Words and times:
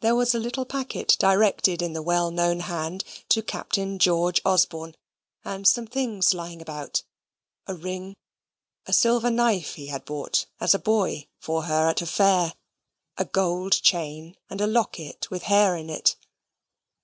There 0.00 0.16
was 0.16 0.34
a 0.34 0.40
little 0.40 0.64
packet 0.64 1.14
directed 1.20 1.82
in 1.82 1.92
the 1.92 2.02
well 2.02 2.32
known 2.32 2.58
hand 2.58 3.04
to 3.28 3.44
Captain 3.44 3.96
George 4.00 4.42
Osborne, 4.44 4.96
and 5.44 5.68
some 5.68 5.86
things 5.86 6.34
lying 6.34 6.60
about 6.60 7.04
a 7.68 7.74
ring, 7.76 8.16
a 8.86 8.92
silver 8.92 9.30
knife 9.30 9.74
he 9.74 9.86
had 9.86 10.04
bought, 10.04 10.46
as 10.58 10.74
a 10.74 10.80
boy, 10.80 11.28
for 11.38 11.66
her 11.66 11.88
at 11.90 12.02
a 12.02 12.06
fair; 12.06 12.54
a 13.16 13.24
gold 13.24 13.74
chain, 13.82 14.36
and 14.50 14.60
a 14.60 14.66
locket 14.66 15.30
with 15.30 15.44
hair 15.44 15.76
in 15.76 15.88
it. 15.90 16.16